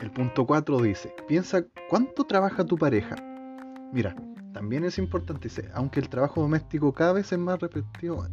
El 0.00 0.10
punto 0.10 0.44
4 0.44 0.80
dice, 0.80 1.14
piensa 1.28 1.64
cuánto 1.88 2.24
trabaja 2.24 2.64
tu 2.64 2.76
pareja. 2.76 3.14
Mira, 3.92 4.16
también 4.56 4.86
es 4.86 4.96
importante, 4.96 5.50
aunque 5.74 6.00
el 6.00 6.08
trabajo 6.08 6.40
doméstico 6.40 6.90
cada 6.94 7.12
vez 7.12 7.30
es 7.30 7.38
más 7.38 7.58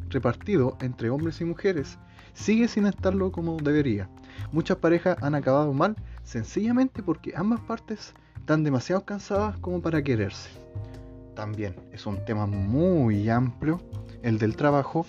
repartido 0.08 0.77
entre 0.80 1.10
hombres 1.10 1.42
y 1.42 1.44
mujeres, 1.44 2.00
sigue 2.34 2.70
sin 2.70 2.86
estarlo 2.86 3.30
como 3.34 3.58
debería. 3.58 4.08
Muchas 4.53 4.77
parejas 4.77 5.18
han 5.22 5.36
acabado 5.36 5.74
mal 5.74 5.98
sencillamente 6.24 7.03
porque 7.03 7.34
ambas 7.36 7.60
partes 7.60 8.13
están 8.38 8.63
demasiado 8.63 9.03
cansadas 9.03 9.58
como 9.58 9.82
para 9.82 10.01
quererse. 10.01 10.50
También 11.36 11.75
es 11.92 12.06
un 12.06 12.24
tema 12.24 12.46
muy 12.46 13.30
amplio, 13.30 13.82
el 14.22 14.38
del 14.39 14.56
trabajo. 14.56 15.06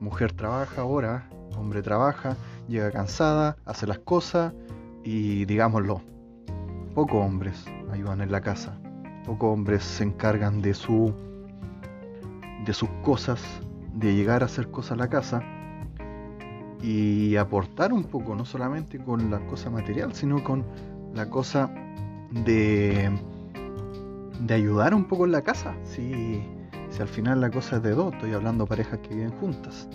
Mujer 0.00 0.32
trabaja 0.32 0.80
ahora, 0.80 1.28
hombre 1.58 1.82
trabaja, 1.82 2.38
llega 2.68 2.90
cansada, 2.90 3.58
hace 3.66 3.86
las 3.86 3.98
cosas 3.98 4.54
y 5.02 5.44
digámoslo, 5.44 6.00
pocos 6.94 7.22
hombres 7.22 7.66
ayudan 7.92 8.22
en 8.22 8.32
la 8.32 8.40
casa, 8.40 8.78
pocos 9.24 9.52
hombres 9.52 9.82
se 9.82 10.04
encargan 10.04 10.60
de 10.60 10.74
su 10.74 11.12
de 12.64 12.72
sus 12.72 12.88
cosas, 13.02 13.42
de 13.94 14.14
llegar 14.14 14.42
a 14.42 14.46
hacer 14.46 14.70
cosas 14.70 14.92
a 14.92 14.96
la 14.96 15.08
casa 15.08 15.42
y 16.82 17.36
aportar 17.36 17.92
un 17.92 18.04
poco, 18.04 18.34
no 18.34 18.44
solamente 18.44 18.98
con 18.98 19.30
la 19.30 19.40
cosa 19.46 19.70
material, 19.70 20.14
sino 20.14 20.42
con 20.42 20.64
la 21.14 21.28
cosa 21.28 21.70
de 22.30 23.10
de 24.40 24.54
ayudar 24.54 24.94
un 24.94 25.04
poco 25.04 25.24
en 25.24 25.32
la 25.32 25.42
casa. 25.42 25.74
Si, 25.84 26.42
si 26.90 27.02
al 27.02 27.08
final 27.08 27.40
la 27.40 27.50
cosa 27.50 27.76
es 27.76 27.82
de 27.82 27.90
dos, 27.90 28.12
estoy 28.14 28.32
hablando 28.32 28.66
parejas 28.66 29.00
que 29.00 29.14
viven 29.14 29.32
juntas, 29.38 29.88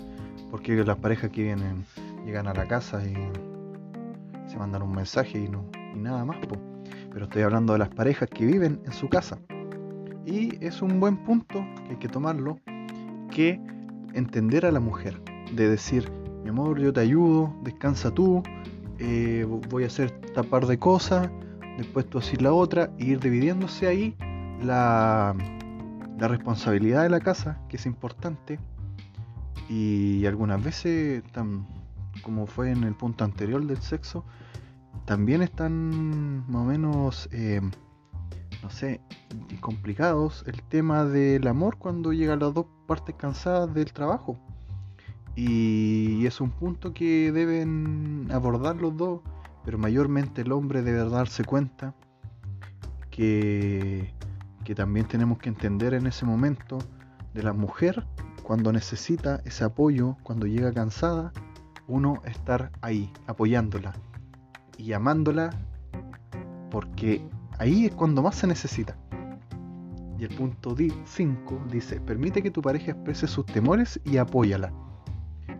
porque 0.50 0.74
las 0.84 0.96
parejas 0.96 1.30
que 1.30 1.44
vienen 1.44 1.84
llegan 2.24 2.46
a 2.48 2.54
la 2.54 2.66
casa 2.66 3.02
y 3.04 3.14
se 4.48 4.58
mandan 4.58 4.82
un 4.82 4.92
mensaje 4.92 5.38
y, 5.38 5.48
no, 5.48 5.64
y 5.94 5.98
nada 5.98 6.24
más. 6.24 6.38
Pero 7.12 7.24
estoy 7.24 7.42
hablando 7.42 7.72
de 7.72 7.78
las 7.78 7.88
parejas 7.88 8.28
que 8.28 8.46
viven 8.46 8.80
en 8.84 8.92
su 8.92 9.08
casa. 9.08 9.38
Y 10.24 10.64
es 10.64 10.82
un 10.82 11.00
buen 11.00 11.16
punto 11.24 11.64
que 11.84 11.90
hay 11.90 11.96
que 11.96 12.08
tomarlo, 12.08 12.60
que 13.30 13.60
entender 14.14 14.66
a 14.66 14.72
la 14.72 14.80
mujer, 14.80 15.20
de 15.52 15.68
decir, 15.68 16.10
mi 16.42 16.50
amor, 16.50 16.80
yo 16.80 16.92
te 16.92 17.00
ayudo, 17.00 17.54
descansa 17.62 18.12
tú, 18.12 18.42
eh, 18.98 19.46
voy 19.68 19.84
a 19.84 19.86
hacer 19.86 20.14
esta 20.24 20.42
par 20.42 20.66
de 20.66 20.78
cosas, 20.78 21.30
después 21.78 22.08
tú 22.08 22.18
haces 22.18 22.40
la 22.42 22.52
otra, 22.52 22.90
y 22.98 23.12
ir 23.12 23.20
dividiéndose 23.20 23.86
ahí 23.86 24.16
la, 24.62 25.34
la 26.18 26.28
responsabilidad 26.28 27.02
de 27.02 27.10
la 27.10 27.20
casa, 27.20 27.60
que 27.68 27.76
es 27.76 27.86
importante, 27.86 28.58
y 29.68 30.26
algunas 30.26 30.62
veces 30.62 31.22
tan 31.32 31.66
como 32.22 32.46
fue 32.46 32.70
en 32.70 32.84
el 32.84 32.94
punto 32.94 33.24
anterior 33.24 33.64
del 33.64 33.80
sexo, 33.80 34.24
también 35.10 35.42
están 35.42 36.48
más 36.48 36.62
o 36.62 36.64
menos, 36.64 37.28
eh, 37.32 37.60
no 38.62 38.70
sé, 38.70 39.00
complicados 39.58 40.44
el 40.46 40.62
tema 40.62 41.04
del 41.04 41.48
amor 41.48 41.78
cuando 41.78 42.12
llegan 42.12 42.38
las 42.38 42.54
dos 42.54 42.66
partes 42.86 43.16
cansadas 43.16 43.74
del 43.74 43.92
trabajo. 43.92 44.38
Y 45.34 46.24
es 46.26 46.40
un 46.40 46.52
punto 46.52 46.94
que 46.94 47.32
deben 47.32 48.28
abordar 48.30 48.76
los 48.76 48.96
dos, 48.96 49.20
pero 49.64 49.78
mayormente 49.78 50.42
el 50.42 50.52
hombre 50.52 50.80
debe 50.80 51.04
darse 51.10 51.42
cuenta 51.42 51.92
que 53.10 54.14
también 54.76 55.08
tenemos 55.08 55.38
que 55.38 55.48
entender 55.48 55.92
en 55.94 56.06
ese 56.06 56.24
momento 56.24 56.78
de 57.34 57.42
la 57.42 57.52
mujer 57.52 58.06
cuando 58.44 58.72
necesita 58.72 59.42
ese 59.44 59.64
apoyo, 59.64 60.16
cuando 60.22 60.46
llega 60.46 60.72
cansada, 60.72 61.32
uno 61.88 62.22
estar 62.24 62.70
ahí, 62.80 63.12
apoyándola 63.26 63.92
y 64.80 64.92
amándola, 64.92 65.50
porque 66.70 67.22
ahí 67.58 67.86
es 67.86 67.94
cuando 67.94 68.22
más 68.22 68.36
se 68.36 68.46
necesita. 68.46 68.96
Y 70.18 70.24
el 70.24 70.34
punto 70.34 70.74
5 70.76 71.64
dice, 71.70 72.00
permite 72.00 72.42
que 72.42 72.50
tu 72.50 72.62
pareja 72.62 72.92
exprese 72.92 73.26
sus 73.26 73.46
temores 73.46 74.00
y 74.04 74.16
apóyala. 74.16 74.72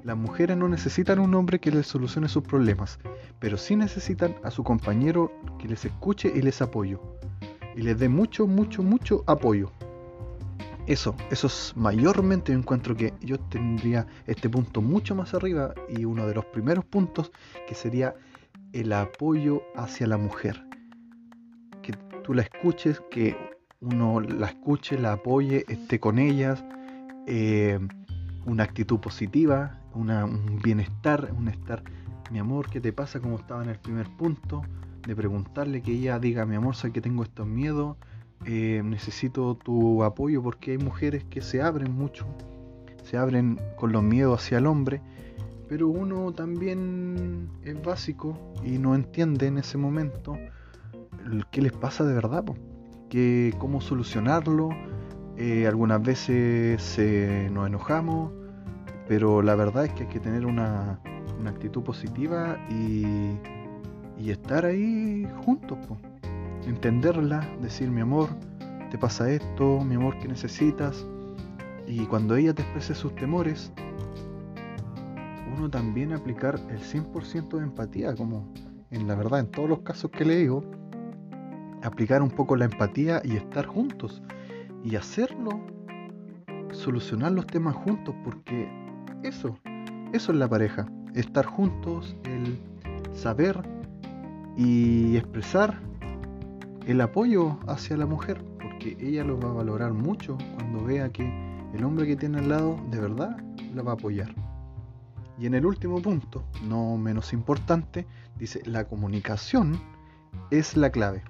Las 0.04 0.16
mujeres 0.16 0.56
no 0.56 0.68
necesitan 0.68 1.18
un 1.18 1.34
hombre 1.34 1.60
que 1.60 1.70
les 1.70 1.86
solucione 1.86 2.28
sus 2.28 2.42
problemas, 2.42 2.98
pero 3.38 3.56
sí 3.56 3.76
necesitan 3.76 4.34
a 4.42 4.50
su 4.50 4.64
compañero 4.64 5.30
que 5.58 5.68
les 5.68 5.84
escuche 5.84 6.32
y 6.34 6.42
les 6.42 6.62
apoye. 6.62 6.98
Y 7.76 7.82
les 7.82 7.98
dé 7.98 8.08
mucho, 8.08 8.46
mucho, 8.46 8.82
mucho 8.82 9.22
apoyo 9.26 9.70
eso, 10.92 11.14
eso 11.30 11.46
es 11.46 11.72
mayormente, 11.76 12.52
yo 12.52 12.58
encuentro 12.58 12.96
que 12.96 13.14
yo 13.20 13.38
tendría 13.38 14.06
este 14.26 14.48
punto 14.48 14.82
mucho 14.82 15.14
más 15.14 15.34
arriba 15.34 15.72
y 15.88 16.04
uno 16.04 16.26
de 16.26 16.34
los 16.34 16.44
primeros 16.46 16.84
puntos 16.84 17.30
que 17.68 17.76
sería 17.76 18.14
el 18.72 18.92
apoyo 18.92 19.62
hacia 19.76 20.06
la 20.06 20.16
mujer. 20.16 20.64
Que 21.82 21.92
tú 22.24 22.34
la 22.34 22.42
escuches, 22.42 23.00
que 23.10 23.36
uno 23.80 24.20
la 24.20 24.46
escuche, 24.46 24.98
la 24.98 25.14
apoye, 25.14 25.64
esté 25.68 25.98
con 26.00 26.18
ellas, 26.18 26.64
eh, 27.26 27.78
una 28.46 28.64
actitud 28.64 29.00
positiva, 29.00 29.80
un 29.94 30.60
bienestar, 30.62 31.32
un 31.36 31.48
estar, 31.48 31.82
mi 32.30 32.38
amor, 32.38 32.70
¿qué 32.70 32.80
te 32.80 32.92
pasa? 32.92 33.20
Como 33.20 33.36
estaba 33.36 33.62
en 33.62 33.70
el 33.70 33.78
primer 33.78 34.08
punto, 34.16 34.62
de 35.06 35.16
preguntarle 35.16 35.82
que 35.82 35.92
ella 35.92 36.18
diga, 36.18 36.46
mi 36.46 36.56
amor, 36.56 36.76
sé 36.76 36.92
que 36.92 37.00
tengo 37.00 37.22
estos 37.22 37.46
miedos, 37.46 37.96
eh, 38.44 38.82
necesito 38.84 39.54
tu 39.54 40.02
apoyo 40.04 40.42
porque 40.42 40.72
hay 40.72 40.78
mujeres 40.78 41.24
que 41.24 41.40
se 41.40 41.62
abren 41.62 41.92
mucho, 41.92 42.26
se 43.02 43.16
abren 43.16 43.60
con 43.76 43.92
los 43.92 44.02
miedos 44.02 44.40
hacia 44.40 44.58
el 44.58 44.66
hombre, 44.66 45.00
pero 45.70 45.86
uno 45.86 46.32
también 46.32 47.48
es 47.62 47.80
básico 47.80 48.36
y 48.64 48.78
no 48.78 48.96
entiende 48.96 49.46
en 49.46 49.56
ese 49.56 49.78
momento 49.78 50.36
qué 51.52 51.62
les 51.62 51.72
pasa 51.72 52.04
de 52.04 52.12
verdad, 52.12 52.44
que 53.08 53.54
cómo 53.58 53.80
solucionarlo. 53.80 54.70
Eh, 55.36 55.68
algunas 55.68 56.02
veces 56.02 56.98
nos 57.52 57.68
enojamos, 57.68 58.32
pero 59.06 59.42
la 59.42 59.54
verdad 59.54 59.84
es 59.84 59.92
que 59.92 60.02
hay 60.02 60.08
que 60.08 60.18
tener 60.18 60.44
una, 60.44 61.00
actitud 61.46 61.84
positiva 61.84 62.58
y, 62.68 63.38
y 64.18 64.30
estar 64.30 64.66
ahí 64.66 65.26
juntos 65.46 65.78
entenderla, 66.66 67.48
decir 67.62 67.92
mi 67.92 68.00
amor, 68.00 68.28
te 68.90 68.98
pasa 68.98 69.30
esto, 69.30 69.80
mi 69.84 69.94
amor, 69.94 70.18
¿qué 70.18 70.26
necesitas? 70.26 71.06
Y 71.86 72.06
cuando 72.06 72.34
ella 72.34 72.52
te 72.54 72.62
exprese 72.62 72.94
sus 72.96 73.14
temores, 73.14 73.72
también 75.68 76.12
aplicar 76.12 76.58
el 76.70 76.78
100% 76.78 77.58
de 77.58 77.64
empatía, 77.64 78.14
como 78.14 78.52
en 78.90 79.06
la 79.06 79.14
verdad 79.14 79.40
en 79.40 79.50
todos 79.50 79.68
los 79.68 79.80
casos 79.80 80.10
que 80.10 80.24
le 80.24 80.36
digo, 80.36 80.64
aplicar 81.82 82.22
un 82.22 82.30
poco 82.30 82.56
la 82.56 82.66
empatía 82.66 83.20
y 83.24 83.36
estar 83.36 83.66
juntos 83.66 84.22
y 84.84 84.96
hacerlo, 84.96 85.60
solucionar 86.72 87.32
los 87.32 87.46
temas 87.46 87.74
juntos, 87.74 88.14
porque 88.24 88.68
eso, 89.22 89.58
eso 90.12 90.32
es 90.32 90.38
la 90.38 90.48
pareja, 90.48 90.86
estar 91.14 91.44
juntos, 91.44 92.16
el 92.24 92.58
saber 93.12 93.60
y 94.56 95.16
expresar 95.16 95.80
el 96.86 97.00
apoyo 97.00 97.58
hacia 97.66 97.96
la 97.96 98.06
mujer, 98.06 98.42
porque 98.60 98.96
ella 99.00 99.24
lo 99.24 99.38
va 99.38 99.50
a 99.50 99.54
valorar 99.54 99.92
mucho 99.92 100.38
cuando 100.56 100.84
vea 100.84 101.10
que 101.10 101.30
el 101.74 101.84
hombre 101.84 102.06
que 102.06 102.16
tiene 102.16 102.38
al 102.38 102.48
lado 102.48 102.76
de 102.90 103.00
verdad 103.00 103.36
la 103.74 103.82
va 103.82 103.92
a 103.92 103.94
apoyar. 103.94 104.34
Y 105.40 105.46
en 105.46 105.54
el 105.54 105.64
último 105.64 106.02
punto, 106.02 106.44
no 106.62 106.98
menos 106.98 107.32
importante, 107.32 108.06
dice, 108.38 108.60
la 108.66 108.84
comunicación 108.84 109.80
es 110.50 110.76
la 110.76 110.90
clave. 110.90 111.24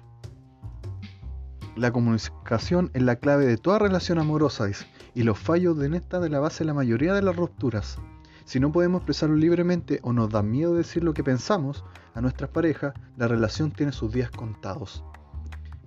La 1.77 1.93
comunicación 1.93 2.91
es 2.93 3.03
la 3.03 3.15
clave 3.15 3.45
de 3.45 3.55
toda 3.55 3.79
relación 3.79 4.19
amorosa, 4.19 4.65
dice, 4.65 4.85
y 5.15 5.23
los 5.23 5.39
fallos 5.39 5.77
de 5.77 5.95
esta 5.95 6.19
de 6.19 6.27
la 6.27 6.41
base 6.41 6.59
de 6.59 6.67
la 6.67 6.73
mayoría 6.73 7.13
de 7.13 7.21
las 7.21 7.37
rupturas. 7.37 7.99
Si 8.43 8.59
no 8.59 8.73
podemos 8.73 8.99
expresarlo 8.99 9.37
libremente 9.37 10.01
o 10.03 10.11
nos 10.11 10.29
da 10.29 10.43
miedo 10.43 10.73
decir 10.73 11.05
lo 11.05 11.13
que 11.13 11.23
pensamos 11.23 11.85
a 12.13 12.19
nuestras 12.19 12.49
parejas, 12.49 12.93
la 13.15 13.29
relación 13.29 13.71
tiene 13.71 13.93
sus 13.93 14.11
días 14.11 14.29
contados. 14.29 15.05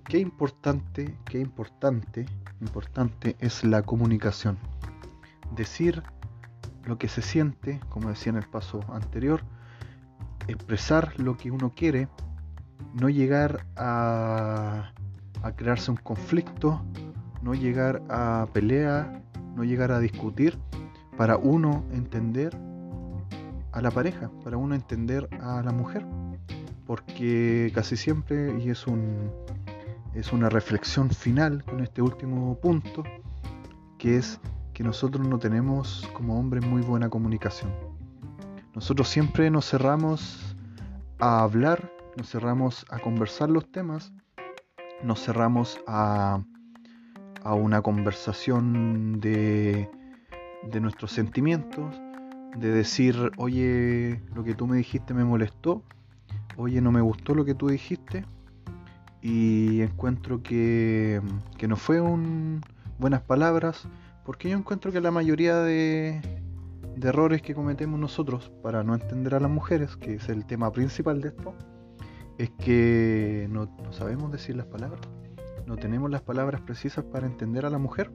Qué 0.03 0.17
importante, 0.17 1.15
qué 1.25 1.39
importante, 1.41 2.25
importante 2.59 3.35
es 3.39 3.63
la 3.63 3.83
comunicación. 3.83 4.57
Decir 5.55 6.01
lo 6.85 6.97
que 6.97 7.07
se 7.07 7.21
siente, 7.21 7.79
como 7.89 8.09
decía 8.09 8.31
en 8.31 8.37
el 8.37 8.47
paso 8.47 8.81
anterior, 8.93 9.41
expresar 10.47 11.19
lo 11.19 11.37
que 11.37 11.51
uno 11.51 11.73
quiere, 11.75 12.07
no 12.93 13.09
llegar 13.09 13.65
a, 13.75 14.91
a 15.41 15.51
crearse 15.55 15.91
un 15.91 15.97
conflicto, 15.97 16.81
no 17.41 17.53
llegar 17.53 18.01
a 18.09 18.47
pelea, 18.53 19.21
no 19.55 19.63
llegar 19.63 19.91
a 19.91 19.99
discutir, 19.99 20.57
para 21.17 21.37
uno 21.37 21.83
entender 21.91 22.55
a 23.71 23.81
la 23.81 23.91
pareja, 23.91 24.29
para 24.43 24.57
uno 24.57 24.75
entender 24.75 25.27
a 25.41 25.61
la 25.63 25.71
mujer. 25.71 26.05
Porque 26.85 27.71
casi 27.73 27.97
siempre, 27.97 28.59
y 28.59 28.69
es 28.69 28.85
un 28.85 29.31
es 30.15 30.31
una 30.31 30.49
reflexión 30.49 31.09
final 31.09 31.63
con 31.65 31.81
este 31.81 32.01
último 32.01 32.57
punto, 32.59 33.03
que 33.97 34.17
es 34.17 34.39
que 34.75 34.83
nosotros 34.83 35.25
no 35.25 35.39
tenemos 35.39 36.07
como 36.13 36.37
hombres 36.37 36.65
muy 36.65 36.81
buena 36.81 37.09
comunicación. 37.09 37.71
Nosotros 38.73 39.07
siempre 39.07 39.49
nos 39.49 39.69
cerramos 39.69 40.57
a 41.17 41.43
hablar, 41.43 41.93
nos 42.17 42.29
cerramos 42.29 42.85
a 42.89 42.99
conversar 42.99 43.49
los 43.49 43.71
temas, 43.71 44.11
nos 45.01 45.23
cerramos 45.23 45.79
a, 45.87 46.43
a 47.41 47.53
una 47.53 47.81
conversación 47.81 49.21
de, 49.21 49.89
de 50.69 50.81
nuestros 50.81 51.13
sentimientos, 51.13 51.95
de 52.57 52.71
decir, 52.71 53.31
oye, 53.37 54.21
lo 54.35 54.43
que 54.43 54.55
tú 54.55 54.67
me 54.67 54.75
dijiste 54.75 55.13
me 55.13 55.23
molestó, 55.23 55.83
oye, 56.57 56.81
no 56.81 56.91
me 56.91 56.99
gustó 56.99 57.33
lo 57.33 57.45
que 57.45 57.55
tú 57.55 57.69
dijiste, 57.69 58.25
y 59.21 59.79
encuentro 59.79 60.43
que, 60.43 61.21
que 61.57 61.69
no 61.69 61.77
fue 61.77 62.01
un 62.01 62.61
buenas 62.99 63.21
palabras, 63.21 63.87
porque 64.25 64.49
yo 64.49 64.57
encuentro 64.57 64.91
que 64.91 64.99
la 64.99 65.11
mayoría 65.11 65.57
de, 65.57 66.19
errores 67.01 67.43
que 67.43 67.53
cometemos 67.53 67.99
nosotros 67.99 68.51
para 68.63 68.83
no 68.83 68.95
entender 68.95 69.35
a 69.35 69.39
las 69.39 69.51
mujeres, 69.51 69.95
que 69.95 70.15
es 70.15 70.27
el 70.29 70.45
tema 70.45 70.71
principal 70.71 71.21
de 71.21 71.29
esto, 71.29 71.53
es 72.39 72.49
que 72.49 73.47
no, 73.51 73.69
sabemos 73.91 74.31
decir 74.31 74.55
las 74.55 74.65
palabras, 74.65 75.01
no 75.67 75.77
tenemos 75.77 76.09
las 76.09 76.23
palabras 76.23 76.61
precisas 76.61 77.05
para 77.05 77.27
entender 77.27 77.65
a 77.65 77.69
la 77.69 77.77
mujer, 77.77 78.11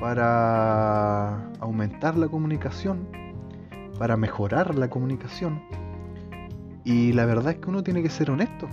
para 0.00 1.48
aumentar 1.60 2.18
la 2.18 2.26
comunicación, 2.26 3.08
para 3.98 4.16
mejorar 4.16 4.74
la 4.74 4.90
comunicación. 4.90 5.62
Y 6.84 7.12
la 7.12 7.24
verdad 7.24 7.52
es 7.52 7.58
que 7.58 7.70
uno 7.70 7.84
tiene 7.84 8.02
que 8.02 8.10
ser 8.10 8.30
honesto, 8.30 8.68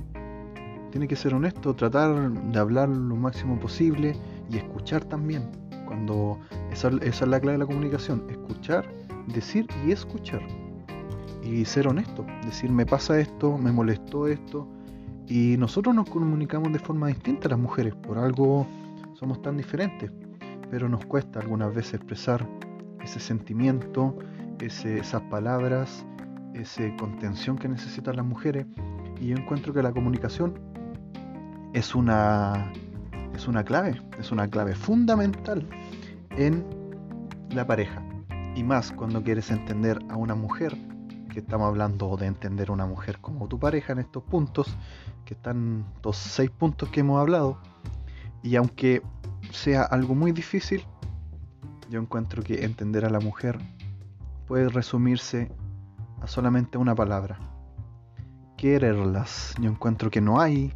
tiene 0.90 1.08
que 1.08 1.16
ser 1.16 1.36
honesto, 1.36 1.76
tratar 1.76 2.32
de 2.32 2.60
hablar 2.60 2.90
lo 2.90 3.16
máximo 3.16 3.60
posible 3.60 4.16
y 4.50 4.58
escuchar 4.58 5.06
también 5.06 5.63
cuando 5.86 6.40
esa, 6.72 6.90
es 7.02 7.22
la 7.22 7.40
clave 7.40 7.54
de 7.54 7.58
la 7.60 7.66
comunicación, 7.66 8.24
escuchar, 8.30 8.86
decir 9.28 9.68
y 9.86 9.92
escuchar. 9.92 10.42
Y 11.44 11.66
ser 11.66 11.88
honesto, 11.88 12.26
decir 12.46 12.72
me 12.72 12.86
pasa 12.86 13.20
esto, 13.20 13.58
me 13.58 13.72
molestó 13.72 14.28
esto. 14.28 14.68
Y 15.28 15.58
nosotros 15.58 15.94
nos 15.94 16.10
comunicamos 16.10 16.72
de 16.72 16.80
forma 16.80 17.08
distinta 17.08 17.48
a 17.48 17.52
las 17.52 17.60
mujeres, 17.60 17.96
por 17.96 18.18
algo 18.18 18.68
somos 19.14 19.42
tan 19.42 19.58
diferentes, 19.58 20.12
pero 20.70 20.90
nos 20.90 21.06
cuesta 21.06 21.40
algunas 21.40 21.74
veces 21.74 21.96
expresar 21.96 22.48
ese 23.02 23.20
sentimiento, 23.20 24.18
esas 24.60 25.22
palabras, 25.24 26.06
esa 26.54 26.84
contención 26.98 27.58
que 27.58 27.68
necesitan 27.68 28.16
las 28.16 28.26
mujeres. 28.26 28.66
Y 29.20 29.28
yo 29.28 29.38
encuentro 29.38 29.74
que 29.74 29.82
la 29.82 29.92
comunicación 29.92 30.60
es 31.74 31.96
una 31.96 32.72
es 33.34 33.48
una 33.48 33.64
clave, 33.64 34.02
es 34.20 34.32
una 34.32 34.48
clave 34.48 34.76
fundamental 34.76 35.68
en 36.32 36.66
la 37.50 37.66
pareja. 37.66 38.02
Y 38.56 38.64
más 38.64 38.92
cuando 38.92 39.24
quieres 39.24 39.52
entender 39.52 40.00
a 40.10 40.16
una 40.16 40.36
mujer, 40.36 40.78
que 41.34 41.40
estamos 41.40 41.68
hablando 41.68 42.16
de 42.16 42.28
entender 42.28 42.70
a 42.70 42.74
una 42.74 42.86
mujer 42.86 43.18
como 43.20 43.48
tu 43.48 43.60
pareja 43.60 43.94
en 43.94 44.00
estos 44.00 44.24
puntos, 44.24 44.78
que 45.26 45.34
están 45.34 45.86
los 46.04 46.16
seis 46.16 46.52
puntos 46.52 46.90
que 46.90 47.00
hemos 47.00 47.20
hablado. 47.20 47.58
Y 48.44 48.56
aunque 48.56 49.02
sea 49.52 49.84
algo 49.84 50.14
muy 50.14 50.32
difícil, 50.32 50.86
yo 51.90 52.00
encuentro 52.00 52.44
que 52.44 52.64
entender 52.64 53.06
a 53.06 53.10
la 53.10 53.20
mujer 53.20 53.58
puede 54.48 54.70
resumirse 54.70 55.52
a 56.22 56.28
solamente 56.28 56.78
una 56.78 56.94
palabra. 56.94 57.40
Quererlas. 58.58 59.56
Yo 59.60 59.70
encuentro 59.70 60.10
que 60.12 60.22
no 60.22 60.40
hay 60.40 60.72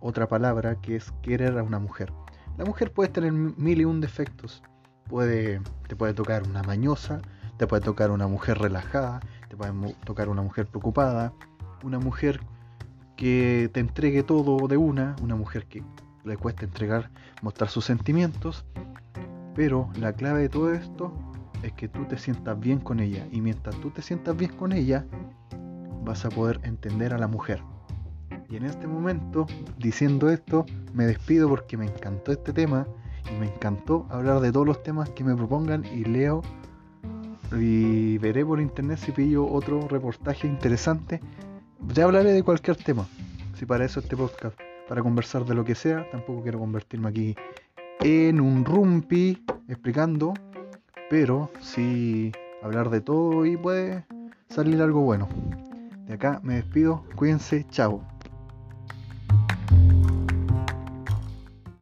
otra 0.00 0.28
palabra 0.28 0.80
que 0.80 0.96
es 0.96 1.12
querer 1.22 1.58
a 1.58 1.62
una 1.62 1.78
mujer. 1.78 2.12
La 2.58 2.64
mujer 2.64 2.92
puede 2.92 3.10
tener 3.10 3.32
mil 3.32 3.80
y 3.80 3.84
un 3.84 4.00
defectos. 4.00 4.62
Puede, 5.08 5.60
te 5.88 5.96
puede 5.96 6.14
tocar 6.14 6.42
una 6.44 6.62
mañosa, 6.62 7.20
te 7.58 7.66
puede 7.66 7.82
tocar 7.82 8.10
una 8.10 8.26
mujer 8.26 8.58
relajada, 8.58 9.20
te 9.48 9.56
puede 9.56 9.94
tocar 10.04 10.28
una 10.28 10.42
mujer 10.42 10.66
preocupada, 10.66 11.32
una 11.82 11.98
mujer 11.98 12.40
que 13.16 13.70
te 13.72 13.80
entregue 13.80 14.22
todo 14.22 14.68
de 14.68 14.76
una, 14.76 15.16
una 15.22 15.36
mujer 15.36 15.66
que 15.66 15.82
le 16.24 16.36
cuesta 16.36 16.64
entregar, 16.64 17.10
mostrar 17.42 17.70
sus 17.70 17.84
sentimientos. 17.84 18.64
Pero 19.54 19.88
la 19.98 20.12
clave 20.12 20.42
de 20.42 20.48
todo 20.48 20.72
esto 20.72 21.12
es 21.62 21.72
que 21.72 21.88
tú 21.88 22.04
te 22.04 22.18
sientas 22.18 22.58
bien 22.58 22.78
con 22.78 23.00
ella. 23.00 23.26
Y 23.32 23.40
mientras 23.40 23.76
tú 23.76 23.90
te 23.90 24.02
sientas 24.02 24.36
bien 24.36 24.52
con 24.52 24.72
ella, 24.72 25.06
vas 26.04 26.24
a 26.24 26.28
poder 26.28 26.60
entender 26.62 27.14
a 27.14 27.18
la 27.18 27.26
mujer. 27.26 27.62
Y 28.48 28.56
en 28.56 28.64
este 28.64 28.86
momento, 28.86 29.46
diciendo 29.78 30.30
esto, 30.30 30.66
me 30.94 31.04
despido 31.04 31.48
porque 31.48 31.76
me 31.76 31.86
encantó 31.86 32.32
este 32.32 32.52
tema 32.52 32.86
y 33.30 33.40
me 33.40 33.46
encantó 33.46 34.06
hablar 34.10 34.40
de 34.40 34.52
todos 34.52 34.66
los 34.66 34.82
temas 34.82 35.10
que 35.10 35.24
me 35.24 35.34
propongan 35.34 35.84
y 35.84 36.04
leo 36.04 36.42
y 37.52 38.18
veré 38.18 38.44
por 38.44 38.60
internet 38.60 38.98
si 38.98 39.12
pillo 39.12 39.46
otro 39.46 39.86
reportaje 39.88 40.46
interesante. 40.46 41.20
Ya 41.94 42.04
hablaré 42.04 42.32
de 42.32 42.42
cualquier 42.42 42.76
tema, 42.76 43.06
si 43.54 43.66
para 43.66 43.84
eso 43.84 44.00
este 44.00 44.16
podcast, 44.16 44.58
para 44.88 45.02
conversar 45.02 45.44
de 45.44 45.54
lo 45.54 45.64
que 45.64 45.74
sea, 45.74 46.08
tampoco 46.10 46.42
quiero 46.42 46.58
convertirme 46.58 47.08
aquí 47.08 47.36
en 48.00 48.40
un 48.40 48.64
rumpi 48.64 49.44
explicando, 49.68 50.34
pero 51.10 51.50
sí 51.60 52.32
hablar 52.62 52.90
de 52.90 53.00
todo 53.00 53.46
y 53.46 53.56
puede 53.56 54.04
salir 54.48 54.80
algo 54.82 55.02
bueno. 55.02 55.28
De 56.06 56.14
acá 56.14 56.40
me 56.42 56.54
despido, 56.54 57.04
cuídense, 57.16 57.66
chao. 57.70 58.15